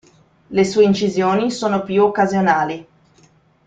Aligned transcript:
Le 0.49 0.63
sue 0.63 0.83
incisioni 0.83 1.51
sono 1.51 1.83
più 1.83 2.01
occasionali. 2.01 2.87